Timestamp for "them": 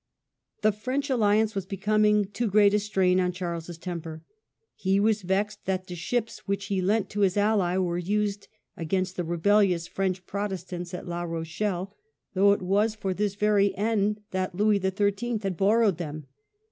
15.99-16.25